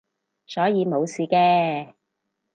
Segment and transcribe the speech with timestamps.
[0.47, 1.93] 所以冇事嘅